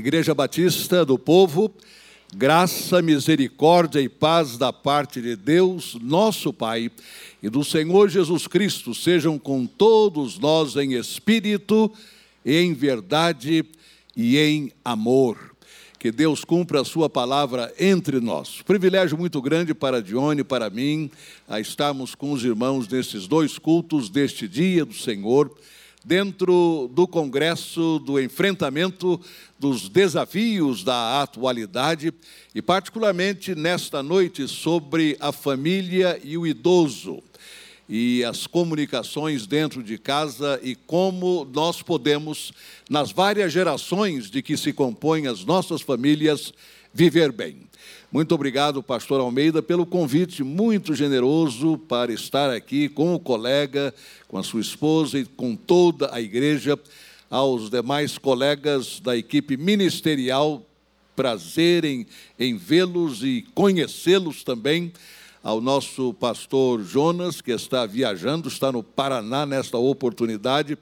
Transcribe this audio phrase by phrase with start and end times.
[0.00, 1.70] Igreja Batista do Povo,
[2.34, 6.90] graça, misericórdia e paz da parte de Deus, nosso Pai,
[7.42, 11.92] e do Senhor Jesus Cristo sejam com todos nós em espírito,
[12.46, 13.62] em verdade
[14.16, 15.54] e em amor.
[15.98, 18.62] Que Deus cumpra a sua palavra entre nós.
[18.62, 21.10] Privilégio muito grande para Dione, para mim,
[21.46, 25.54] a estarmos com os irmãos nesses dois cultos deste dia do Senhor
[26.04, 29.20] dentro do Congresso do enfrentamento
[29.58, 32.12] dos desafios da atualidade
[32.54, 37.22] e, particularmente nesta noite, sobre a família e o idoso
[37.88, 42.52] e as comunicações dentro de casa e como nós podemos,
[42.88, 46.54] nas várias gerações de que se compõem as nossas famílias,
[46.94, 47.69] viver bem.
[48.12, 53.94] Muito obrigado, pastor Almeida, pelo convite muito generoso para estar aqui com o colega,
[54.26, 56.76] com a sua esposa e com toda a igreja,
[57.30, 60.60] aos demais colegas da equipe ministerial,
[61.14, 62.04] prazer em,
[62.36, 64.92] em vê-los e conhecê-los também,
[65.40, 70.76] ao nosso pastor Jonas, que está viajando, está no Paraná nesta oportunidade.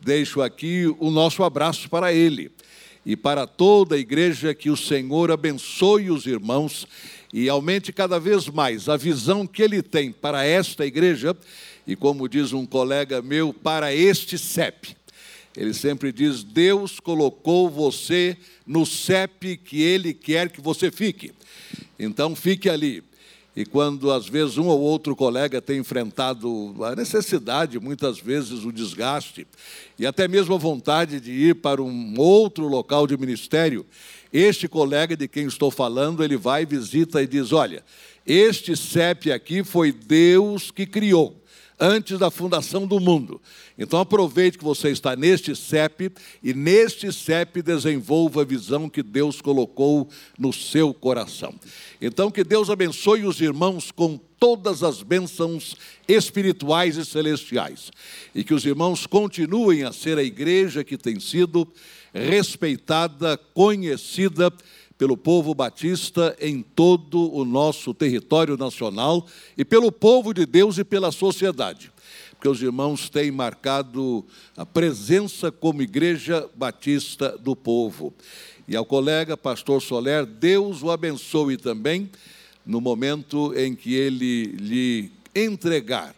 [0.00, 2.50] Deixo aqui o nosso abraço para ele
[3.04, 6.86] e para toda a igreja, que o Senhor abençoe os irmãos
[7.32, 11.36] e aumente cada vez mais a visão que ele tem para esta igreja
[11.86, 14.96] e, como diz um colega meu, para este CEP.
[15.56, 18.36] Ele sempre diz: Deus colocou você
[18.66, 21.32] no CEP que Ele quer que você fique.
[21.98, 23.02] Então, fique ali.
[23.54, 28.72] E quando às vezes um ou outro colega tem enfrentado a necessidade, muitas vezes o
[28.72, 29.46] desgaste,
[29.98, 33.84] e até mesmo a vontade de ir para um outro local de ministério,
[34.32, 37.84] este colega de quem estou falando, ele vai, visita e diz: Olha,
[38.26, 41.41] este CEP aqui foi Deus que criou
[41.82, 43.42] antes da fundação do mundo.
[43.76, 49.40] Então aproveite que você está neste CEP e neste CEP desenvolva a visão que Deus
[49.40, 50.08] colocou
[50.38, 51.52] no seu coração.
[52.00, 55.74] Então que Deus abençoe os irmãos com todas as bênçãos
[56.06, 57.90] espirituais e celestiais
[58.32, 61.66] e que os irmãos continuem a ser a igreja que tem sido
[62.14, 64.52] respeitada, conhecida
[65.02, 69.26] pelo povo batista em todo o nosso território nacional
[69.58, 71.90] e pelo povo de Deus e pela sociedade.
[72.30, 74.24] Porque os irmãos têm marcado
[74.56, 78.14] a presença como igreja batista do povo.
[78.68, 82.08] E ao colega pastor Soler, Deus o abençoe também
[82.64, 86.14] no momento em que ele lhe entregar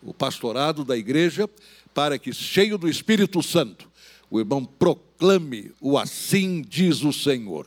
[0.00, 1.50] o pastorado da igreja
[1.92, 3.90] para que, cheio do Espírito Santo,
[4.30, 7.66] o irmão proclame o assim diz o Senhor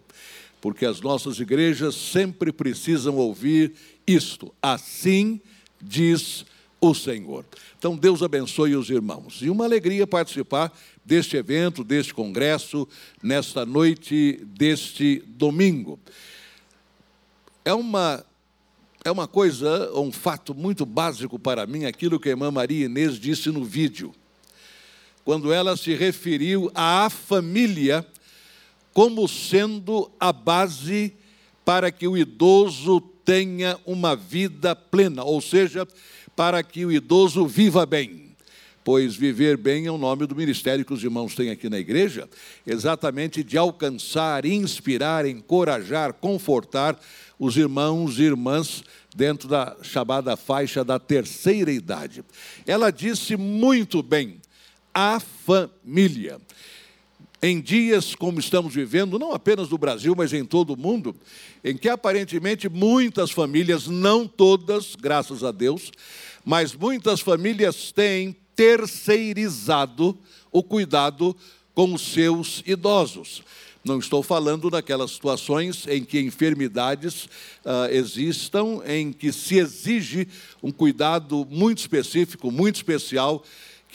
[0.65, 3.73] porque as nossas igrejas sempre precisam ouvir
[4.07, 4.51] isto.
[4.59, 5.39] Assim
[5.79, 6.43] diz
[6.81, 7.45] o Senhor.
[7.77, 9.43] Então, Deus abençoe os irmãos.
[9.43, 12.87] E uma alegria participar deste evento, deste congresso,
[13.21, 15.99] nesta noite deste domingo.
[17.63, 18.25] É uma,
[19.03, 23.19] é uma coisa, um fato muito básico para mim, aquilo que a irmã Maria Inês
[23.19, 24.15] disse no vídeo,
[25.23, 28.03] quando ela se referiu à família
[28.95, 31.13] como sendo a base
[31.65, 35.85] para que o idoso tenha uma vida plena, ou seja,
[36.33, 38.33] para que o idoso viva bem.
[38.85, 42.29] Pois viver bem é o nome do ministério que os irmãos têm aqui na igreja,
[42.65, 46.97] exatamente de alcançar, inspirar, encorajar, confortar
[47.37, 48.81] os irmãos e irmãs
[49.13, 52.23] dentro da chamada faixa da terceira idade.
[52.65, 54.39] Ela disse muito bem:
[54.93, 56.39] a família
[57.45, 61.15] em dias como estamos vivendo, não apenas no Brasil, mas em todo o mundo,
[61.63, 65.91] em que aparentemente muitas famílias, não todas, graças a Deus,
[66.43, 70.17] mas muitas famílias têm terceirizado
[70.51, 71.35] o cuidado
[71.75, 73.43] com os seus idosos.
[73.83, 77.25] Não estou falando daquelas situações em que enfermidades
[77.63, 80.27] uh, existam, em que se exige
[80.63, 83.43] um cuidado muito específico, muito especial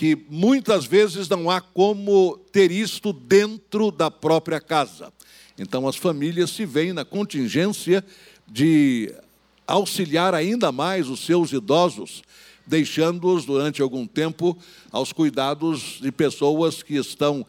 [0.01, 5.13] que muitas vezes não há como ter isto dentro da própria casa.
[5.59, 8.03] Então as famílias se veem na contingência
[8.49, 9.15] de
[9.67, 12.23] auxiliar ainda mais os seus idosos,
[12.67, 14.57] deixando-os durante algum tempo
[14.91, 17.45] aos cuidados de pessoas que estão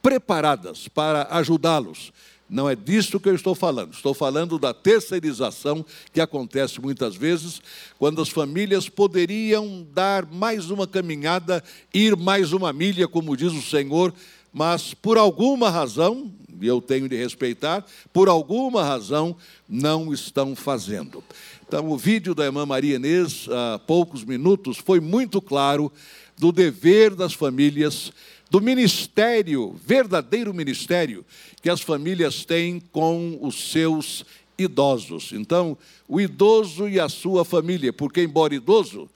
[0.00, 2.12] preparadas para ajudá-los
[2.48, 3.92] não é disso que eu estou falando.
[3.92, 7.60] Estou falando da terceirização que acontece muitas vezes,
[7.98, 11.62] quando as famílias poderiam dar mais uma caminhada,
[11.92, 14.12] ir mais uma milha, como diz o Senhor,
[14.52, 16.30] mas por alguma razão,
[16.60, 19.36] e eu tenho de respeitar, por alguma razão
[19.68, 21.24] não estão fazendo.
[21.66, 25.90] Então, o vídeo da irmã Maria Inês, há poucos minutos, foi muito claro
[26.38, 28.12] do dever das famílias
[28.50, 31.24] do ministério, verdadeiro ministério,
[31.60, 34.24] que as famílias têm com os seus
[34.58, 35.32] idosos.
[35.32, 35.76] Então,
[36.08, 39.08] o idoso e a sua família, porque, embora idoso,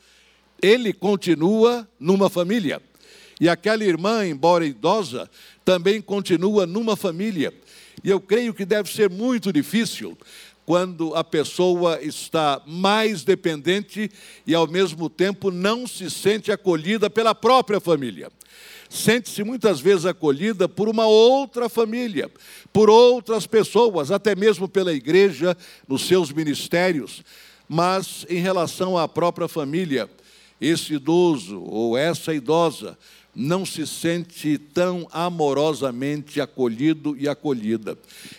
[0.60, 2.82] ele continua numa família.
[3.40, 5.30] E aquela irmã, embora idosa,
[5.64, 7.54] também continua numa família.
[8.02, 10.19] E eu creio que deve ser muito difícil
[10.66, 14.10] quando a pessoa está mais dependente
[14.46, 18.30] e, ao mesmo tempo, não se sente acolhida pela própria família.
[18.88, 22.31] Sente-se muitas vezes acolhida por uma outra família,
[22.73, 25.56] por outras pessoas, até mesmo pela igreja,
[25.87, 27.23] nos seus ministérios.
[27.69, 30.08] Mas, em relação à própria família,
[30.61, 32.96] esse idoso ou essa idosa
[33.35, 37.96] não se sente tão amorosamente acolhido e acolhida.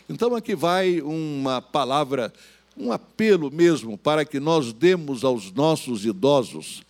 [0.10, 2.34] Então aqui vai uma palavra,
[2.76, 6.82] um apelo mesmo para que nós demos aos nossos idosos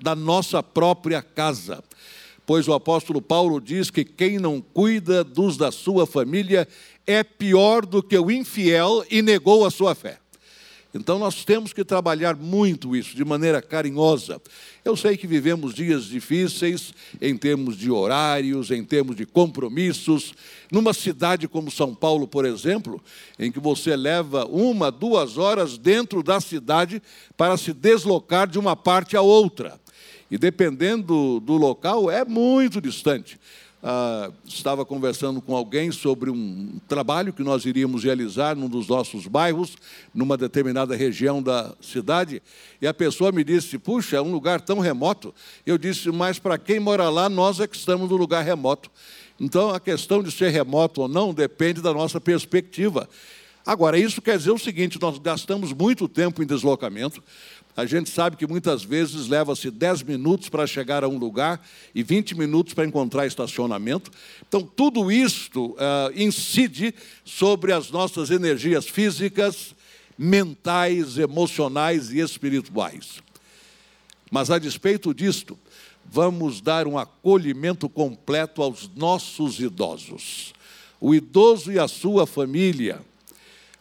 [0.00, 1.84] da nossa própria casa.
[2.50, 6.66] Pois o apóstolo Paulo diz que quem não cuida dos da sua família
[7.06, 10.18] é pior do que o infiel e negou a sua fé.
[10.92, 14.42] Então nós temos que trabalhar muito isso de maneira carinhosa.
[14.84, 20.34] Eu sei que vivemos dias difíceis em termos de horários, em termos de compromissos.
[20.72, 23.00] Numa cidade como São Paulo, por exemplo,
[23.38, 27.00] em que você leva uma, duas horas dentro da cidade
[27.36, 29.79] para se deslocar de uma parte a outra.
[30.30, 33.38] E dependendo do local, é muito distante
[33.82, 39.26] ah, estava conversando com alguém sobre um trabalho que nós iríamos realizar num dos nossos
[39.26, 39.76] bairros,
[40.14, 42.42] numa determinada região da cidade,
[42.80, 45.34] e a pessoa me disse: Puxa, é um lugar tão remoto.
[45.64, 48.90] Eu disse: Mas para quem mora lá, nós é que estamos no lugar remoto.
[49.38, 53.08] Então, a questão de ser remoto ou não depende da nossa perspectiva.
[53.64, 57.22] Agora, isso quer dizer o seguinte: nós gastamos muito tempo em deslocamento,
[57.80, 62.02] a gente sabe que muitas vezes leva-se 10 minutos para chegar a um lugar e
[62.02, 64.10] 20 minutos para encontrar estacionamento.
[64.46, 65.76] Então, tudo isto uh,
[66.14, 66.94] incide
[67.24, 69.74] sobre as nossas energias físicas,
[70.18, 73.22] mentais, emocionais e espirituais.
[74.30, 75.58] Mas, a despeito disto,
[76.04, 80.52] vamos dar um acolhimento completo aos nossos idosos.
[81.00, 83.00] O idoso e a sua família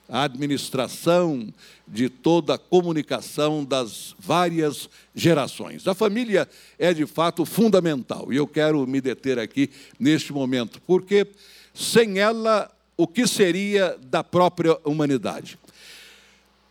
[0.09, 1.53] a administração
[1.87, 5.87] de toda a comunicação das várias gerações.
[5.87, 6.47] A família
[6.77, 9.69] é de fato fundamental e eu quero me deter aqui
[9.99, 11.27] neste momento, porque
[11.73, 15.57] sem ela, o que seria da própria humanidade?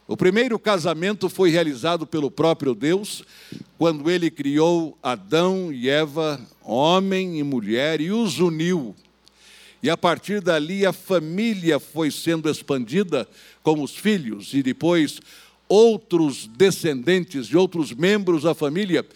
[0.06, 3.23] O primeiro casamento foi realizado pelo próprio Deus,
[3.76, 8.96] quando ele criou Adão e Eva, homem e mulher, e os uniu
[9.83, 13.29] e a partir dali a família foi sendo expandida
[13.63, 15.21] com os filhos e depois
[15.69, 19.07] outros descendentes de outros membros da família.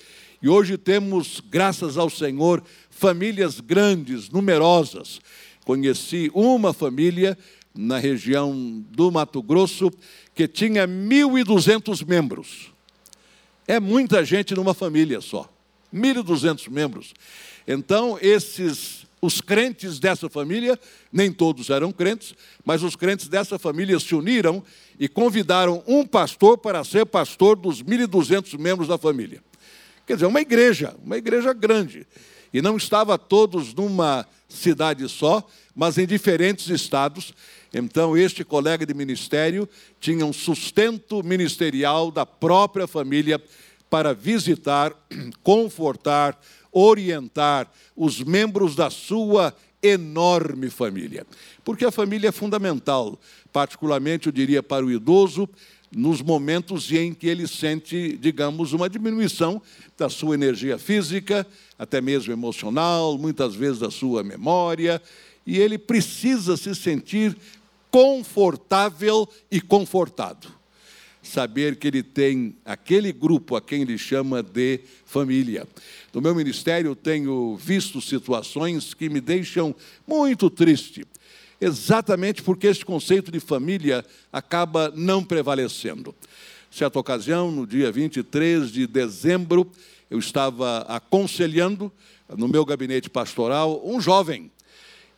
[0.40, 5.20] E hoje temos, graças ao Senhor, famílias grandes, numerosas.
[5.64, 7.36] Conheci uma família
[7.74, 9.90] na região do Mato Grosso
[10.34, 12.70] que tinha 1.200 membros.
[13.66, 15.50] É muita gente numa família só.
[15.94, 17.14] 1.200 membros.
[17.66, 20.76] Então, esses os crentes dessa família,
[21.12, 22.34] nem todos eram crentes,
[22.64, 24.64] mas os crentes dessa família se uniram
[24.98, 29.40] e convidaram um pastor para ser pastor dos 1.200 membros da família.
[30.04, 32.04] Quer dizer, uma igreja, uma igreja grande.
[32.52, 37.32] E não estava todos numa cidade só, mas em diferentes estados.
[37.72, 39.68] Então, este colega de ministério
[40.00, 43.40] tinha um sustento ministerial da própria família
[43.88, 44.92] para visitar,
[45.44, 46.38] confortar,
[46.72, 51.26] orientar os membros da sua enorme família.
[51.64, 53.18] Porque a família é fundamental,
[53.52, 55.48] particularmente, eu diria, para o idoso,
[55.94, 59.60] nos momentos em que ele sente, digamos, uma diminuição
[59.98, 61.46] da sua energia física,
[61.78, 65.02] até mesmo emocional, muitas vezes da sua memória,
[65.46, 67.36] e ele precisa se sentir
[67.90, 70.61] confortável e confortado
[71.22, 75.66] saber que ele tem aquele grupo a quem ele chama de família.
[76.12, 79.74] No meu ministério, eu tenho visto situações que me deixam
[80.06, 81.06] muito triste,
[81.60, 86.14] exatamente porque esse conceito de família acaba não prevalecendo.
[86.70, 89.70] Certa ocasião, no dia 23 de dezembro,
[90.10, 91.92] eu estava aconselhando
[92.36, 94.50] no meu gabinete pastoral um jovem.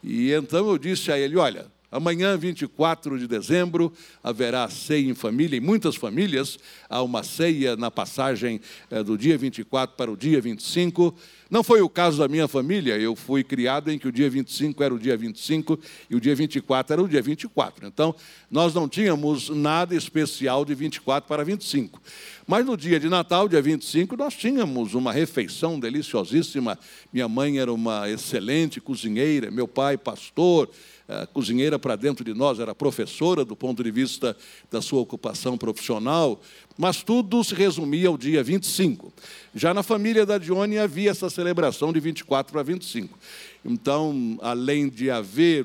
[0.02, 5.56] E então eu disse a ele: Olha, Amanhã, 24 de dezembro, haverá ceia em família.
[5.56, 6.58] Em muitas famílias
[6.90, 8.60] há uma ceia na passagem
[8.90, 11.14] eh, do dia 24 para o dia 25.
[11.54, 14.82] Não foi o caso da minha família, eu fui criado em que o dia 25
[14.82, 15.78] era o dia 25
[16.10, 17.86] e o dia 24 era o dia 24.
[17.86, 18.12] Então,
[18.50, 22.02] nós não tínhamos nada especial de 24 para 25.
[22.44, 26.76] Mas no dia de Natal, dia 25, nós tínhamos uma refeição deliciosíssima.
[27.12, 30.68] Minha mãe era uma excelente cozinheira, meu pai, pastor,
[31.06, 34.36] a cozinheira para dentro de nós, era professora do ponto de vista
[34.70, 36.40] da sua ocupação profissional,
[36.78, 39.12] mas tudo se resumia ao dia 25.
[39.56, 43.16] Já na família da Dione havia essa celebração de 24 para 25.
[43.64, 45.64] Então, além de haver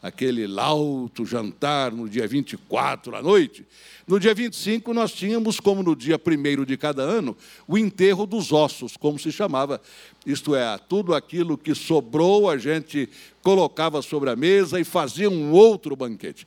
[0.00, 3.66] aquele lauto jantar no dia 24 à noite,
[4.06, 7.36] no dia 25 nós tínhamos, como no dia primeiro de cada ano,
[7.66, 9.80] o enterro dos ossos, como se chamava.
[10.24, 13.08] Isto é, tudo aquilo que sobrou a gente
[13.42, 16.46] colocava sobre a mesa e fazia um outro banquete.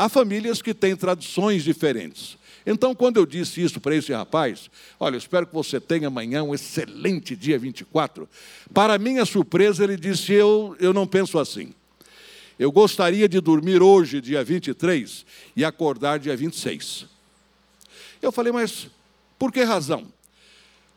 [0.00, 2.38] Há famílias que têm tradições diferentes.
[2.64, 6.54] Então, quando eu disse isso para esse rapaz, olha, espero que você tenha amanhã um
[6.54, 8.26] excelente dia 24.
[8.72, 11.74] Para minha surpresa, ele disse: Eu, eu não penso assim.
[12.58, 17.04] Eu gostaria de dormir hoje, dia 23, e acordar dia 26.
[18.22, 18.88] Eu falei, mas
[19.38, 20.06] por que razão?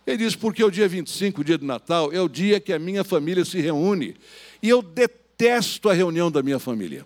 [0.08, 2.80] Ele disse, porque o dia 25, o dia de Natal, é o dia que a
[2.80, 4.16] minha família se reúne.
[4.62, 7.06] E eu detesto a reunião da minha família.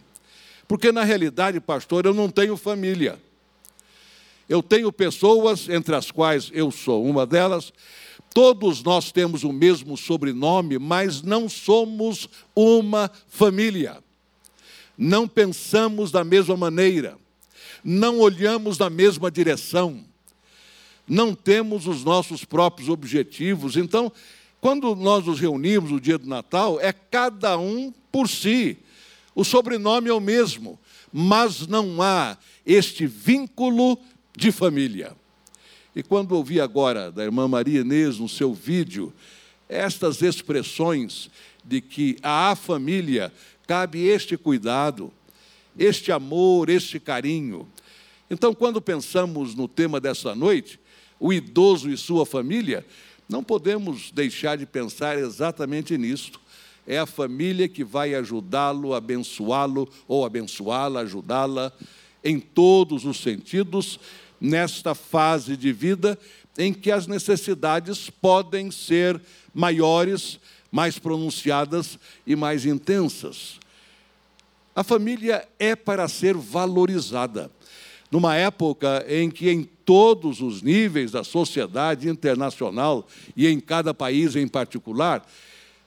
[0.68, 3.20] Porque, na realidade, pastor, eu não tenho família.
[4.50, 7.74] Eu tenho pessoas, entre as quais eu sou uma delas,
[8.34, 14.02] todos nós temos o mesmo sobrenome, mas não somos uma família
[14.98, 17.18] não pensamos da mesma maneira,
[17.84, 20.04] não olhamos na mesma direção,
[21.08, 23.78] não temos os nossos próprios objetivos.
[23.78, 24.12] Então,
[24.60, 28.78] quando nós nos reunimos no dia do Natal, é cada um por si.
[29.38, 30.80] O sobrenome é o mesmo,
[31.14, 34.00] mas não há este vínculo
[34.36, 35.16] de família.
[35.96, 39.14] E quando ouvi agora da irmã Maria Inês no seu vídeo,
[39.70, 41.30] estas expressões
[41.64, 43.32] de que a família
[43.68, 45.14] cabe este cuidado,
[45.78, 47.68] este amor, este carinho.
[48.32, 50.80] Então, quando pensamos no tema dessa noite,
[51.20, 52.84] o idoso e sua família,
[53.30, 56.42] não podemos deixar de pensar exatamente nisto.
[56.88, 61.74] É a família que vai ajudá-lo, abençoá-lo ou abençoá-la, ajudá-la
[62.24, 64.00] em todos os sentidos
[64.40, 66.18] nesta fase de vida
[66.58, 69.22] em que as necessidades podem ser
[69.54, 70.40] maiores
[70.72, 73.60] mais pronunciadas e mais intensas.
[74.76, 77.52] A família é para ser valorizada.
[78.10, 84.36] Numa época em que, em todos os níveis da sociedade internacional e em cada país
[84.36, 85.28] em particular,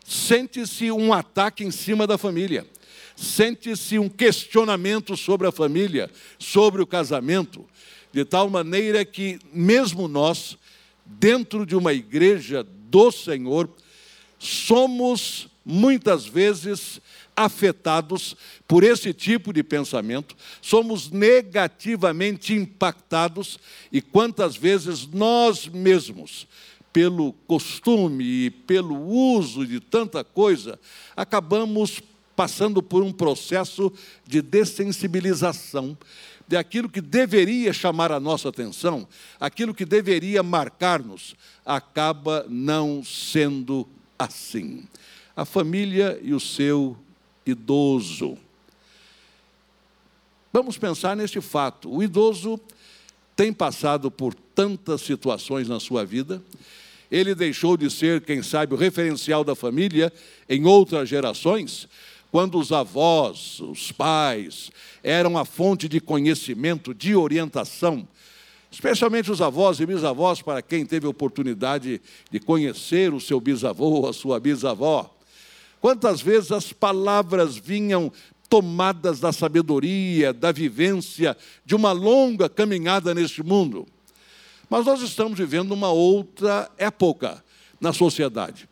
[0.04, 2.66] sente-se um ataque em cima da família,
[3.16, 7.66] sente-se um questionamento sobre a família, sobre o casamento,
[8.12, 10.56] de tal maneira que, mesmo nós,
[11.04, 13.68] dentro de uma igreja do Senhor,
[14.38, 17.00] somos muitas vezes
[17.36, 23.58] afetados por esse tipo de pensamento, somos negativamente impactados
[23.90, 26.46] e quantas vezes nós mesmos,
[26.92, 30.78] pelo costume e pelo uso de tanta coisa,
[31.16, 32.02] acabamos
[32.34, 33.92] passando por um processo
[34.26, 35.96] de dessensibilização
[36.48, 39.06] de aquilo que deveria chamar a nossa atenção,
[39.38, 43.86] aquilo que deveria marcar-nos, acaba não sendo
[44.18, 44.84] assim.
[45.36, 46.96] A família e o seu
[47.46, 48.36] idoso.
[50.52, 51.88] Vamos pensar neste fato.
[51.88, 52.58] O idoso
[53.40, 56.42] tem passado por tantas situações na sua vida,
[57.10, 60.12] ele deixou de ser, quem sabe, o referencial da família
[60.46, 61.88] em outras gerações,
[62.30, 64.70] quando os avós, os pais,
[65.02, 68.06] eram a fonte de conhecimento, de orientação,
[68.70, 71.98] especialmente os avós e bisavós, para quem teve oportunidade
[72.30, 75.10] de conhecer o seu bisavô ou a sua bisavó.
[75.80, 78.12] Quantas vezes as palavras vinham
[78.50, 83.86] tomadas da sabedoria, da vivência, de uma longa caminhada neste mundo.
[84.68, 87.42] Mas nós estamos vivendo uma outra época
[87.80, 88.68] na sociedade,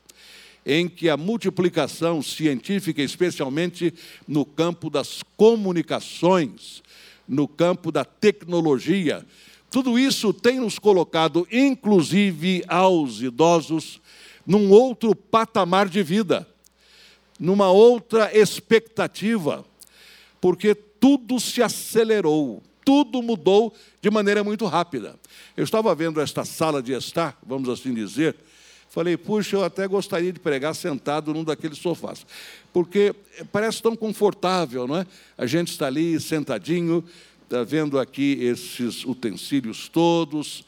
[0.66, 3.94] em que a multiplicação científica, especialmente
[4.26, 6.82] no campo das comunicações,
[7.26, 9.24] no campo da tecnologia,
[9.70, 14.00] tudo isso tem nos colocado, inclusive aos idosos,
[14.46, 16.48] num outro patamar de vida,
[17.38, 19.64] numa outra expectativa,
[20.40, 25.14] porque tudo se acelerou, tudo mudou de maneira muito rápida.
[25.56, 28.34] Eu estava vendo esta sala de estar, vamos assim dizer,
[28.90, 32.26] falei, puxa, eu até gostaria de pregar sentado num daqueles sofás,
[32.72, 33.14] porque
[33.52, 35.06] parece tão confortável, não é?
[35.36, 37.04] A gente está ali sentadinho,
[37.48, 40.62] Está vendo aqui esses utensílios todos,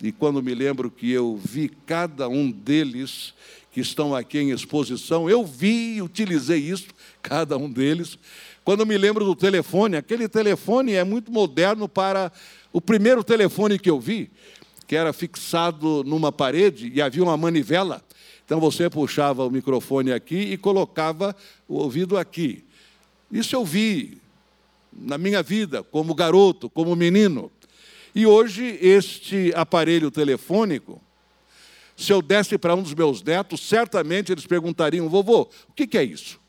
[0.00, 3.34] e quando me lembro que eu vi cada um deles,
[3.72, 6.88] que estão aqui em exposição, eu vi e utilizei isso,
[7.22, 8.18] cada um deles.
[8.64, 12.32] Quando me lembro do telefone, aquele telefone é muito moderno para
[12.72, 14.30] o primeiro telefone que eu vi,
[14.86, 18.04] que era fixado numa parede e havia uma manivela.
[18.44, 21.34] Então você puxava o microfone aqui e colocava
[21.68, 22.64] o ouvido aqui.
[23.30, 24.18] Isso eu vi
[24.92, 27.50] na minha vida, como garoto, como menino.
[28.12, 31.00] E hoje, este aparelho telefônico,
[32.00, 36.02] se eu desse para um dos meus netos, certamente eles perguntariam: vovô, o que é
[36.02, 36.40] isso?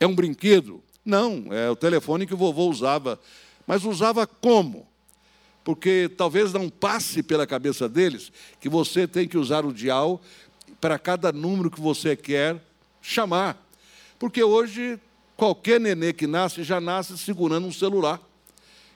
[0.00, 0.82] É um brinquedo?
[1.04, 3.20] Não, é o telefone que o vovô usava.
[3.64, 4.84] Mas usava como?
[5.62, 10.20] Porque talvez não passe pela cabeça deles que você tem que usar o dial
[10.80, 12.60] para cada número que você quer
[13.00, 13.64] chamar.
[14.18, 14.98] Porque hoje
[15.36, 18.20] qualquer nenê que nasce já nasce segurando um celular.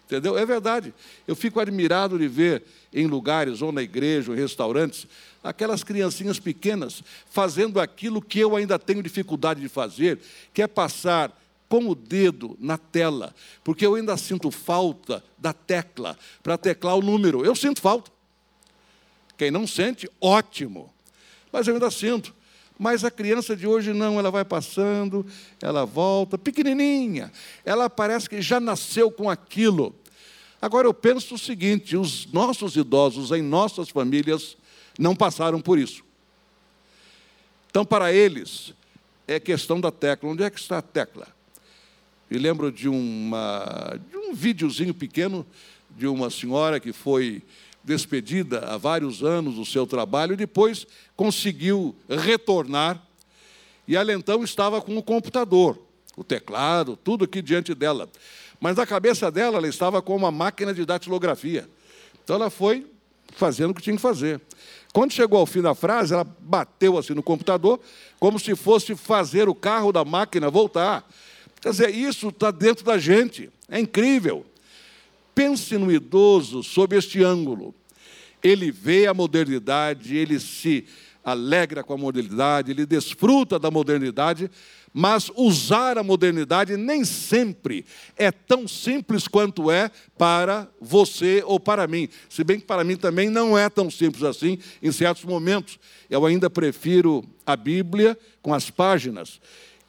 [0.06, 0.36] Entendeu?
[0.36, 0.92] É verdade.
[1.26, 5.06] Eu fico admirado de ver em lugares, ou na igreja, ou em restaurantes,
[5.42, 10.18] aquelas criancinhas pequenas fazendo aquilo que eu ainda tenho dificuldade de fazer,
[10.52, 11.36] que é passar
[11.68, 17.00] com o dedo na tela, porque eu ainda sinto falta da tecla para teclar o
[17.00, 17.46] número.
[17.46, 18.10] Eu sinto falta.
[19.38, 20.92] Quem não sente, ótimo.
[21.50, 22.34] Mas eu ainda sinto.
[22.82, 25.24] Mas a criança de hoje não, ela vai passando,
[25.60, 27.30] ela volta, pequenininha.
[27.64, 29.94] Ela parece que já nasceu com aquilo.
[30.60, 34.56] Agora eu penso o seguinte: os nossos idosos em nossas famílias
[34.98, 36.02] não passaram por isso.
[37.70, 38.74] Então, para eles,
[39.28, 40.28] é questão da tecla.
[40.28, 41.28] Onde é que está a tecla?
[42.28, 45.46] Me lembro de, uma, de um videozinho pequeno
[45.88, 47.44] de uma senhora que foi
[47.84, 50.86] despedida há vários anos do seu trabalho e depois
[51.16, 53.02] conseguiu retornar.
[53.86, 55.78] E ela então estava com o computador,
[56.16, 58.08] o teclado, tudo aqui diante dela.
[58.60, 61.68] Mas na cabeça dela, ela estava com uma máquina de datilografia.
[62.22, 62.86] Então ela foi
[63.34, 64.40] fazendo o que tinha que fazer.
[64.92, 67.80] Quando chegou ao fim da frase, ela bateu assim no computador,
[68.20, 71.08] como se fosse fazer o carro da máquina voltar.
[71.60, 73.50] Quer dizer, isso está dentro da gente.
[73.68, 74.44] É incrível.
[75.34, 77.74] Pense no idoso sob este ângulo.
[78.42, 80.84] Ele vê a modernidade, ele se
[81.24, 84.50] alegra com a modernidade, ele desfruta da modernidade,
[84.92, 87.84] mas usar a modernidade nem sempre
[88.16, 92.08] é tão simples quanto é para você ou para mim.
[92.28, 95.78] Se bem que para mim também não é tão simples assim em certos momentos.
[96.10, 99.40] Eu ainda prefiro a Bíblia com as páginas,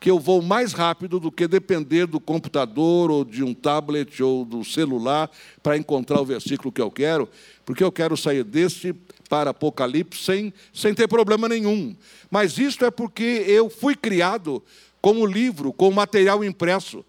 [0.03, 4.43] que eu vou mais rápido do que depender do computador ou de um tablet ou
[4.43, 5.31] do celular
[5.63, 7.29] para encontrar o versículo que eu quero,
[7.65, 8.93] porque eu quero sair desse
[9.29, 11.95] para Apocalipse sem, sem ter problema nenhum.
[12.29, 14.61] Mas isto é porque eu fui criado
[15.01, 17.05] como livro, com material impresso.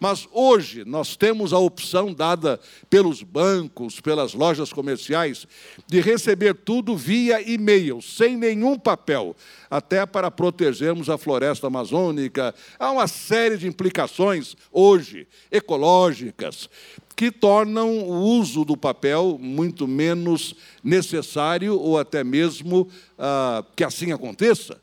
[0.00, 5.46] Mas hoje nós temos a opção dada pelos bancos, pelas lojas comerciais,
[5.88, 9.34] de receber tudo via e-mail, sem nenhum papel,
[9.68, 12.54] até para protegermos a floresta amazônica.
[12.78, 16.70] Há uma série de implicações hoje ecológicas
[17.16, 24.12] que tornam o uso do papel muito menos necessário ou até mesmo ah, que assim
[24.12, 24.80] aconteça.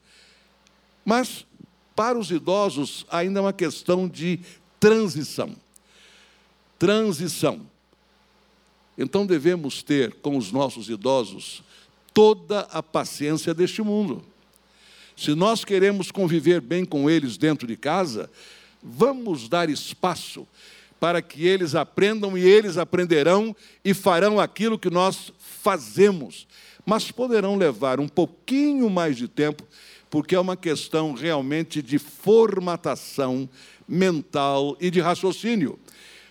[1.06, 1.46] Mas
[1.96, 4.42] para os idosos, ainda é uma questão de
[4.86, 5.56] transição.
[6.78, 7.62] Transição.
[8.96, 11.64] Então devemos ter com os nossos idosos
[12.14, 14.24] toda a paciência deste mundo.
[15.18, 18.30] Se nós queremos conviver bem com eles dentro de casa,
[18.84, 20.48] vamos dar espaço
[21.00, 26.46] para que eles aprendam e eles aprenderão e farão aquilo que nós fazemos.
[26.86, 29.64] Mas poderão levar um pouquinho mais de tempo
[30.16, 33.50] porque é uma questão realmente de formatação
[33.86, 35.78] mental e de raciocínio.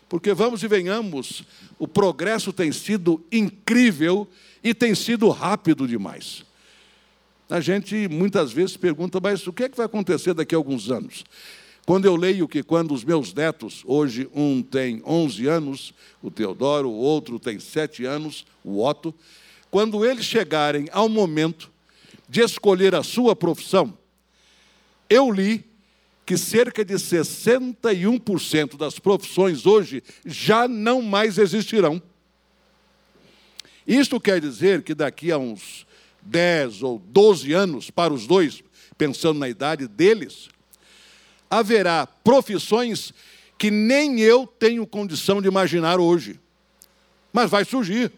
[0.08, 1.44] Porque vamos e venhamos,
[1.78, 4.26] o progresso tem sido incrível
[4.62, 6.46] e tem sido rápido demais.
[7.50, 10.90] A gente muitas vezes pergunta, mas o que, é que vai acontecer daqui a alguns
[10.90, 11.22] anos?
[11.84, 15.92] Quando eu leio que quando os meus netos, hoje um tem 11 anos,
[16.22, 19.14] o Teodoro, o outro tem 7 anos, o Otto,
[19.70, 21.73] quando eles chegarem ao momento
[22.28, 23.96] de escolher a sua profissão,
[25.08, 25.64] eu li
[26.26, 32.02] que cerca de 61% das profissões hoje já não mais existirão.
[33.86, 35.86] Isto quer dizer que daqui a uns
[36.22, 38.62] 10 ou 12 anos, para os dois,
[38.96, 40.48] pensando na idade deles,
[41.50, 43.12] haverá profissões
[43.58, 46.40] que nem eu tenho condição de imaginar hoje.
[47.32, 48.10] Mas vai surgir.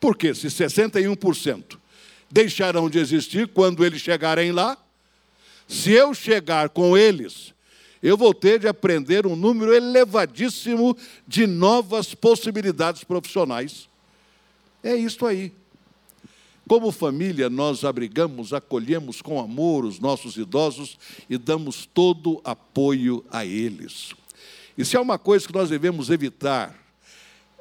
[0.00, 1.78] Porque se 61%
[2.34, 4.76] deixarão de existir quando eles chegarem lá.
[5.68, 7.54] Se eu chegar com eles,
[8.02, 10.96] eu vou ter de aprender um número elevadíssimo
[11.28, 13.88] de novas possibilidades profissionais.
[14.82, 15.52] É isso aí.
[16.66, 20.98] Como família, nós abrigamos, acolhemos com amor os nossos idosos
[21.30, 24.12] e damos todo apoio a eles.
[24.76, 26.76] E se há uma coisa que nós devemos evitar,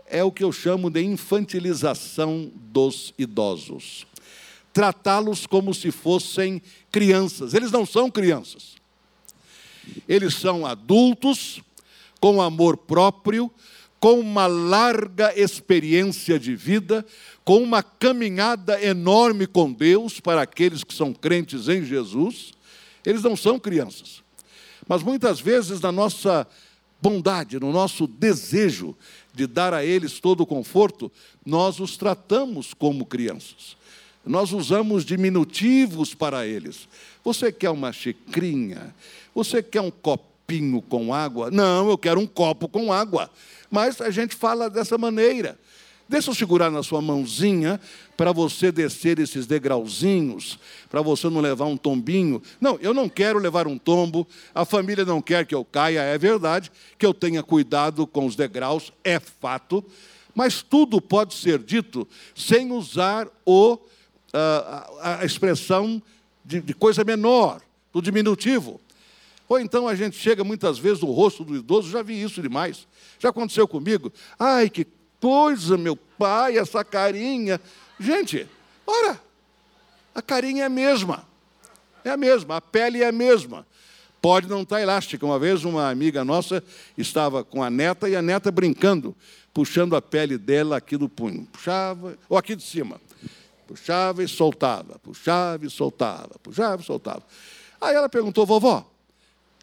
[0.07, 4.07] é o que eu chamo de infantilização dos idosos.
[4.73, 7.53] Tratá-los como se fossem crianças.
[7.53, 8.73] Eles não são crianças.
[10.07, 11.62] Eles são adultos
[12.19, 13.51] com amor próprio,
[13.99, 17.05] com uma larga experiência de vida,
[17.45, 22.51] com uma caminhada enorme com Deus para aqueles que são crentes em Jesus.
[23.05, 24.23] Eles não são crianças.
[24.88, 26.47] Mas muitas vezes, na nossa
[27.01, 28.95] bondade, no nosso desejo
[29.33, 31.12] de dar a eles todo o conforto,
[31.45, 33.75] nós os tratamos como crianças.
[34.25, 36.88] Nós usamos diminutivos para eles.
[37.23, 38.95] Você quer uma xicrinha?
[39.36, 41.51] Você quer um copinho com água?
[41.51, 43.29] Não, eu quero um copo com água.
[43.69, 45.59] Mas a gente fala dessa maneira.
[46.07, 47.79] Deixa eu segurar na sua mãozinha
[48.15, 50.59] para você descer esses degrauzinhos,
[50.89, 52.41] para você não levar um tombinho.
[52.59, 56.17] Não, eu não quero levar um tombo, a família não quer que eu caia, é
[56.17, 59.83] verdade, que eu tenha cuidado com os degraus, é fato,
[60.36, 63.79] mas tudo pode ser dito sem usar o,
[64.34, 66.02] a, a expressão
[66.43, 68.82] de, de coisa menor, do diminutivo.
[69.48, 72.88] Ou então a gente chega muitas vezes no rosto do idoso, já vi isso demais.
[73.19, 74.12] Já aconteceu comigo.
[74.39, 74.88] Ai, que
[75.19, 77.62] coisa, meu pai, essa carinha.
[78.00, 78.48] Gente,
[78.86, 79.19] ora,
[80.13, 81.26] a carinha é a mesma.
[82.04, 83.65] É a mesma, a pele é a mesma.
[84.22, 85.26] Pode não estar elástica.
[85.26, 86.63] Uma vez uma amiga nossa
[86.98, 89.15] estava com a neta e a neta brincando,
[89.54, 91.48] puxando a pele dela aqui do punho.
[91.52, 93.00] Puxava, ou aqui de cima.
[93.67, 97.23] Puxava e soltava, puxava e soltava, puxava e soltava.
[97.80, 98.89] Aí ela perguntou, vovó,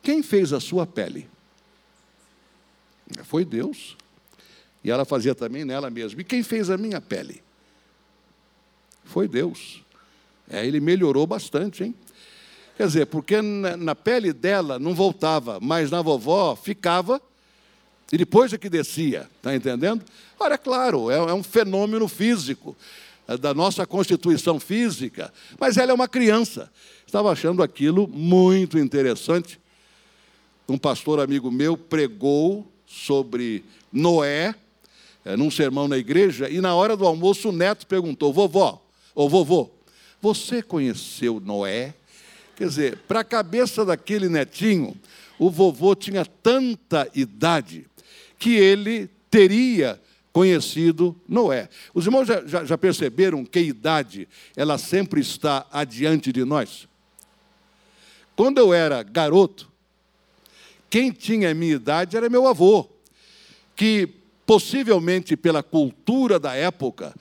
[0.02, 1.28] quem fez a sua pele?
[3.24, 3.96] Foi Deus.
[4.82, 6.20] E ela fazia também nela mesma.
[6.20, 7.42] E quem fez a minha pele?
[9.04, 9.82] Foi Deus.
[10.48, 11.94] É, ele melhorou bastante, hein?
[12.76, 17.20] Quer dizer, porque na, pele dela não voltava, mas na vovó ficava
[18.10, 20.04] e depois é que descia, está entendendo?
[20.38, 22.76] Ora, é claro, é, é um fenômeno físico,
[23.36, 26.70] da nossa constituição física, mas ela é uma criança.
[27.06, 29.60] Estava achando aquilo muito interessante.
[30.68, 34.54] Um pastor amigo meu pregou sobre Noé
[35.24, 38.82] é, num sermão na igreja, e na hora do almoço o neto perguntou: vovó,
[39.14, 39.70] ou vovô,
[40.20, 41.94] você conheceu Noé?
[42.56, 44.94] Quer dizer, para a cabeça daquele netinho,
[45.38, 47.86] o vovô tinha tanta idade
[48.38, 50.00] que ele teria
[50.32, 51.68] conhecido Noé.
[51.92, 56.88] Os irmãos já, já, já perceberam que idade ela sempre está adiante de nós?
[58.36, 59.70] Quando eu era garoto,
[60.88, 62.88] quem tinha a minha idade era meu avô,
[63.76, 64.08] que
[64.46, 67.14] possivelmente pela cultura da época,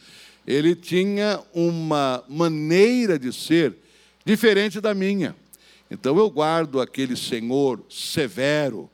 [0.48, 3.76] ele tinha uma maneira de ser
[4.26, 5.36] diferente da minha.
[5.92, 8.90] Então eu guardo aquele senhor severo.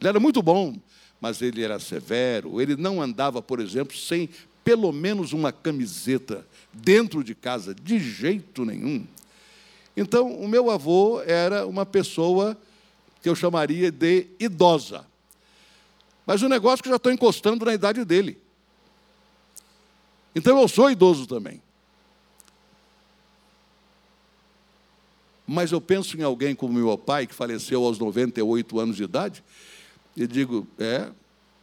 [0.00, 0.76] Ele era muito bom,
[1.22, 2.60] mas ele era severo.
[2.60, 4.28] Ele não andava, por exemplo, sem
[4.64, 9.06] pelo menos uma camiseta dentro de casa, de jeito nenhum.
[9.96, 12.58] Então, o meu avô era uma pessoa
[13.22, 15.06] que eu chamaria de idosa.
[16.26, 18.36] Mas o negócio é que eu já estou encostando na idade dele.
[20.34, 21.62] Então eu sou idoso também.
[25.46, 29.44] Mas eu penso em alguém como meu pai, que faleceu aos 98 anos de idade,
[30.16, 31.10] e digo: é,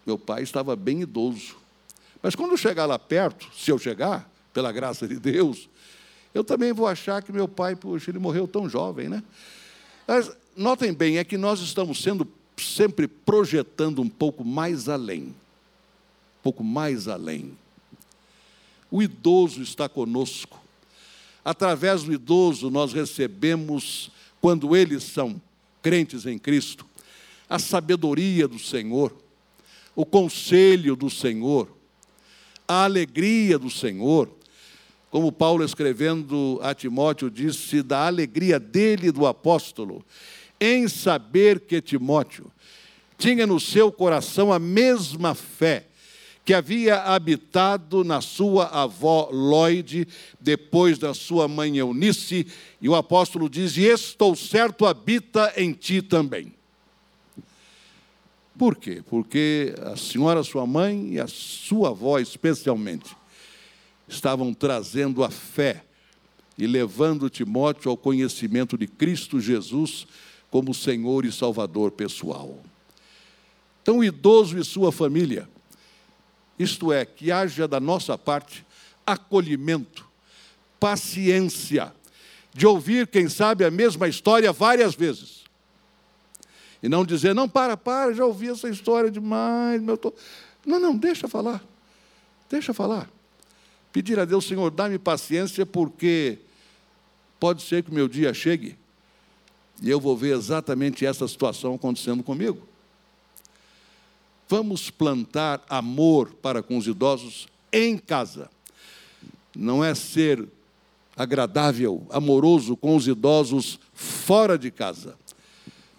[0.06, 1.56] meu pai estava bem idoso.
[2.22, 5.70] Mas quando eu chegar lá perto, se eu chegar, pela graça de Deus,
[6.34, 9.24] eu também vou achar que meu pai, puxa, ele morreu tão jovem, né?
[10.08, 15.24] Mas notem bem, é que nós estamos sendo sempre projetando um pouco mais além.
[15.24, 17.58] Um pouco mais além.
[18.92, 20.60] O idoso está conosco.
[21.44, 25.42] Através do idoso, nós recebemos, quando eles são
[25.82, 26.86] crentes em Cristo,
[27.50, 29.12] a sabedoria do Senhor,
[29.96, 31.68] o conselho do Senhor,
[32.68, 34.30] a alegria do Senhor.
[35.10, 40.06] Como Paulo, escrevendo a Timóteo, disse da alegria dele do apóstolo
[40.62, 42.52] em saber que Timóteo
[43.18, 45.88] tinha no seu coração a mesma fé
[46.46, 50.08] que havia habitado na sua avó Lloyd,
[50.40, 52.48] depois da sua mãe Eunice,
[52.82, 56.59] e o apóstolo diz: E estou certo, habita em ti também.
[58.60, 59.02] Por quê?
[59.10, 63.16] Porque a senhora, sua mãe, e a sua avó, especialmente,
[64.06, 65.86] estavam trazendo a fé
[66.58, 70.06] e levando Timóteo ao conhecimento de Cristo Jesus
[70.52, 72.60] como Senhor e Salvador pessoal.
[73.82, 75.48] Então, o idoso e sua família,
[76.60, 78.66] isto é, que haja da nossa parte
[79.08, 80.06] acolhimento,
[80.78, 81.94] paciência
[82.54, 85.39] de ouvir, quem sabe, a mesma história várias vezes.
[86.82, 89.82] E não dizer, não, para, para, já ouvi essa história demais.
[89.82, 90.14] Meu tô...
[90.66, 91.64] Não, não, deixa falar.
[92.50, 93.10] Deixa falar.
[93.92, 96.40] Pedir a Deus, Senhor, dá-me paciência, porque
[97.40, 98.78] pode ser que o meu dia chegue
[99.82, 102.68] e eu vou ver exatamente essa situação acontecendo comigo.
[104.48, 108.50] Vamos plantar amor para com os idosos em casa.
[109.56, 110.48] Não é ser
[111.16, 115.18] agradável, amoroso com os idosos fora de casa,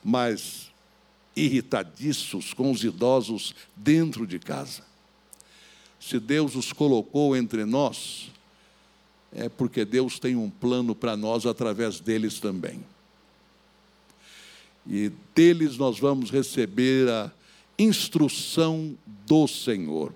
[0.02, 0.69] mas
[1.40, 4.82] irritadiços com os idosos dentro de casa.
[5.98, 8.30] Se Deus os colocou entre nós,
[9.32, 12.84] é porque Deus tem um plano para nós através deles também.
[14.86, 17.30] E deles nós vamos receber a
[17.78, 20.12] instrução do Senhor.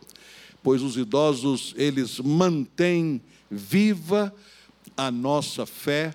[0.63, 4.35] Pois os idosos, eles mantêm viva
[4.97, 6.15] a nossa fé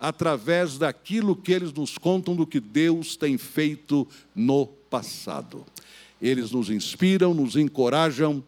[0.00, 5.64] através daquilo que eles nos contam do que Deus tem feito no passado.
[6.20, 8.42] Eles nos inspiram, nos encorajam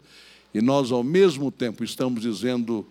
[0.52, 2.86] e nós, ao mesmo tempo, estamos dizendo: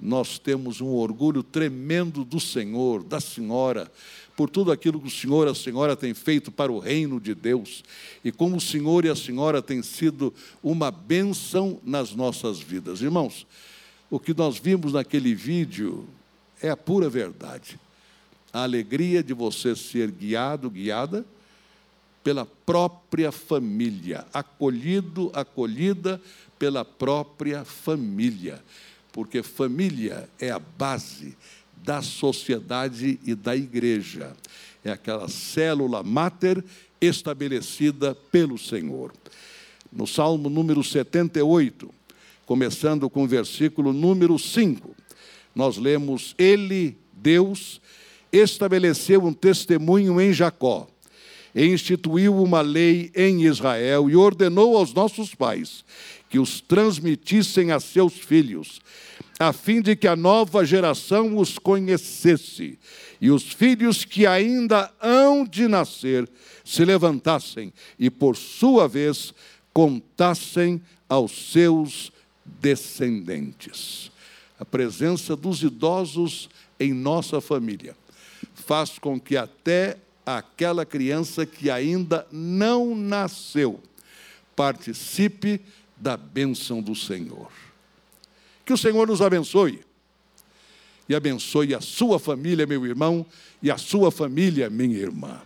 [0.00, 3.90] nós temos um orgulho tremendo do Senhor, da Senhora,
[4.36, 7.34] por tudo aquilo que o Senhor e a Senhora têm feito para o reino de
[7.34, 7.84] Deus
[8.24, 13.02] e como o Senhor e a Senhora têm sido uma bênção nas nossas vidas.
[13.02, 13.46] Irmãos,
[14.08, 16.08] o que nós vimos naquele vídeo
[16.62, 17.78] é a pura verdade.
[18.52, 21.24] A alegria de você ser guiado, guiada
[22.22, 26.20] pela própria família, acolhido, acolhida
[26.58, 28.62] pela própria família,
[29.12, 31.36] porque família é a base
[31.82, 34.36] da sociedade e da igreja.
[34.84, 36.62] É aquela célula máter
[37.00, 39.12] estabelecida pelo Senhor.
[39.90, 41.92] No Salmo número 78,
[42.46, 44.94] começando com o versículo número 5,
[45.54, 47.80] nós lemos: Ele, Deus,
[48.32, 50.86] estabeleceu um testemunho em Jacó,
[51.54, 55.84] e instituiu uma lei em Israel e ordenou aos nossos pais
[56.28, 58.80] que os transmitissem a seus filhos
[59.40, 62.78] a fim de que a nova geração os conhecesse
[63.18, 66.28] e os filhos que ainda hão de nascer
[66.62, 69.32] se levantassem e, por sua vez,
[69.72, 72.12] contassem aos seus
[72.44, 74.12] descendentes.
[74.58, 77.96] A presença dos idosos em nossa família
[78.60, 83.80] faz com que até aquela criança que ainda não nasceu
[84.54, 85.60] participe
[85.96, 87.50] da bênção do Senhor.
[88.64, 89.80] Que o Senhor nos abençoe.
[91.08, 93.26] E abençoe a sua família, meu irmão,
[93.62, 95.40] e a sua família, minha irmã.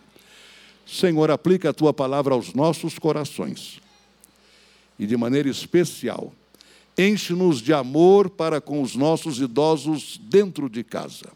[0.87, 3.81] Senhor, aplica a tua palavra aos nossos corações.
[4.99, 6.33] E de maneira especial,
[6.99, 11.33] enche-nos de amor para com os nossos idosos dentro de casa.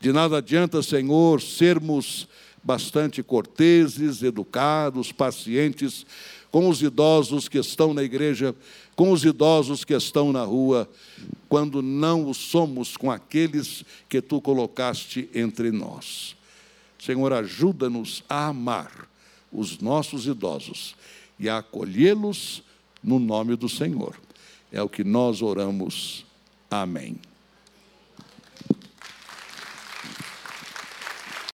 [0.00, 2.26] De nada adianta, Senhor, sermos
[2.64, 6.06] bastante corteses, educados, pacientes
[6.50, 8.54] com os idosos que estão na igreja,
[8.96, 10.88] com os idosos que estão na rua,
[11.48, 16.34] quando não o somos com aqueles que tu colocaste entre nós.
[16.98, 19.08] Senhor, ajuda-nos a amar
[19.52, 20.94] os nossos idosos
[21.38, 22.62] e a acolhê-los
[23.02, 24.16] no nome do Senhor.
[24.72, 26.24] É o que nós oramos.
[26.70, 27.18] Amém.